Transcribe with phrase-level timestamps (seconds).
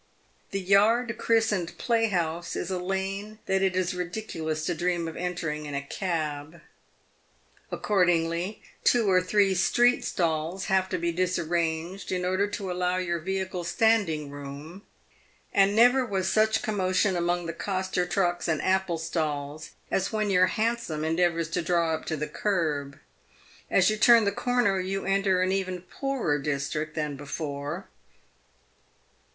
[0.49, 5.67] The yard christened Playhouse is a lane that it is ridiculous to dream of entering
[5.67, 6.59] in a cab.
[7.71, 13.19] Accordingly, two or three street stalls have to be disarranged, in order to allow your
[13.19, 14.81] vehicle standing room,
[15.53, 20.47] and never was such commotion among the coster trucks and apple stalls as when your
[20.47, 22.97] Hansom endeavours to draw up to the kerb.
[23.69, 27.87] As you turn the corner, you enter even a poorer district than before.